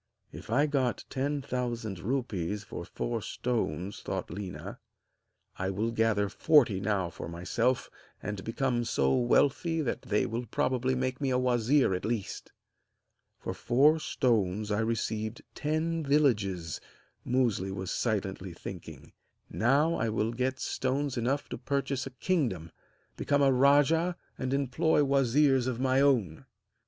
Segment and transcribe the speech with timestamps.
[0.31, 4.79] 'If I got ten thousand rupees for four stones,' thought Léna,
[5.59, 7.87] 'I will gather forty now for myself,
[8.19, 12.51] and become so wealthy that they will probably make me a wazir at least!'
[13.37, 16.81] 'For four stones I received ten villages,'
[17.23, 19.13] Musli was silently thinking;
[19.51, 22.71] 'now I will get stones enough to purchase a kingdom,
[23.17, 26.47] become a rajah, and employ wazirs of my own!'